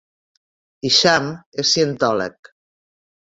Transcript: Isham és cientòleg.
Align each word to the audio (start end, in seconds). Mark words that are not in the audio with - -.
Isham 0.89 1.29
és 1.63 1.73
cientòleg. 1.77 2.53